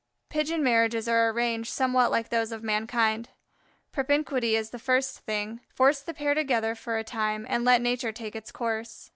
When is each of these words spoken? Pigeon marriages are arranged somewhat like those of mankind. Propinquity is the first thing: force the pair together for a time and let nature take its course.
Pigeon 0.29 0.63
marriages 0.63 1.07
are 1.07 1.29
arranged 1.29 1.69
somewhat 1.71 2.09
like 2.09 2.29
those 2.29 2.51
of 2.51 2.63
mankind. 2.63 3.29
Propinquity 3.91 4.55
is 4.55 4.71
the 4.71 4.79
first 4.79 5.19
thing: 5.19 5.61
force 5.69 5.99
the 5.99 6.15
pair 6.15 6.33
together 6.33 6.73
for 6.73 6.97
a 6.97 7.03
time 7.03 7.45
and 7.47 7.63
let 7.63 7.81
nature 7.81 8.11
take 8.11 8.35
its 8.35 8.51
course. 8.51 9.09